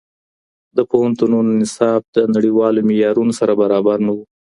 د 0.75 0.79
پوهنتونونو 0.91 1.51
نصاب 1.61 2.01
د 2.15 2.17
نړیوالو 2.35 2.85
معیارونو 2.89 3.33
سره 3.39 3.53
برابر 3.61 3.97
نه 4.07 4.11
و. 4.15 4.17